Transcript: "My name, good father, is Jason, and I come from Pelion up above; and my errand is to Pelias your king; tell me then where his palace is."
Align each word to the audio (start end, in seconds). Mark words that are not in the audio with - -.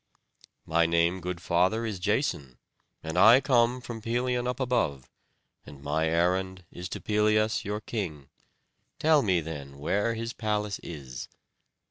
"My 0.65 0.87
name, 0.87 1.21
good 1.21 1.39
father, 1.39 1.85
is 1.85 1.99
Jason, 1.99 2.57
and 3.03 3.19
I 3.19 3.39
come 3.39 3.79
from 3.81 4.01
Pelion 4.01 4.47
up 4.47 4.59
above; 4.59 5.11
and 5.63 5.83
my 5.83 6.07
errand 6.07 6.65
is 6.71 6.89
to 6.89 6.99
Pelias 6.99 7.63
your 7.65 7.81
king; 7.81 8.31
tell 8.97 9.21
me 9.21 9.41
then 9.41 9.77
where 9.77 10.15
his 10.15 10.33
palace 10.33 10.79
is." 10.81 11.27